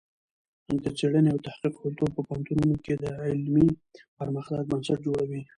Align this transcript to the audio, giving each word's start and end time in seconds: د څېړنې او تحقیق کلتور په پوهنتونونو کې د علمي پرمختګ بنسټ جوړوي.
د 0.83 0.85
څېړنې 0.97 1.29
او 1.33 1.39
تحقیق 1.45 1.73
کلتور 1.83 2.09
په 2.13 2.21
پوهنتونونو 2.27 2.75
کې 2.85 2.93
د 3.03 3.05
علمي 3.27 3.67
پرمختګ 4.19 4.61
بنسټ 4.71 4.97
جوړوي. 5.05 5.41